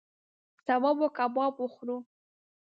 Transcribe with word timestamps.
سبا 0.65 0.91
به 0.99 1.07
کباب 1.17 1.53
وخورو 1.61 1.97